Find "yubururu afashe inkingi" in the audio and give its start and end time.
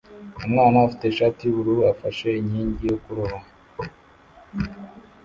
1.43-2.83